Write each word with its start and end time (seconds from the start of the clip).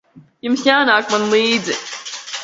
Jums 0.45 0.63
jānāk 0.67 1.11
man 1.15 1.27
līdzi. 1.33 1.77